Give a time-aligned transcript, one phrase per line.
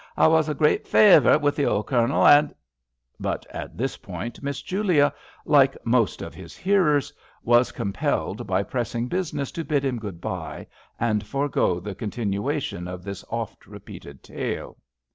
[0.17, 2.55] I was a great favouright wi' the old Cournel, and"—
[3.29, 5.13] But at this point Miss Julia,
[5.45, 9.99] like most 88 SNARES of his hearers, was compelled by pressing business to bid him
[9.99, 10.65] good bye,
[10.99, 14.79] and forego the continuation of this oft repeated tale.